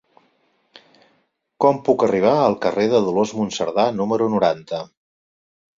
[1.65, 4.83] Com puc arribar al carrer de Dolors Monserdà número noranta?